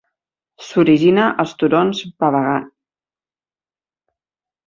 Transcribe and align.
S'origina 0.67 1.25
als 1.43 1.53
turons 1.63 2.01
Pavagadh. 2.23 2.65